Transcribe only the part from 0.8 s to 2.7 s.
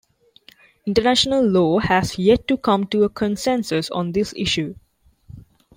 International law has yet to